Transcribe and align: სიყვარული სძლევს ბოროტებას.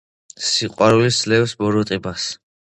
სიყვარული 0.45 1.11
სძლევს 1.17 1.55
ბოროტებას. 1.61 2.27